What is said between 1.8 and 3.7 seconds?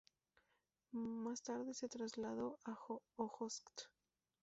trasladó a Ojotsk.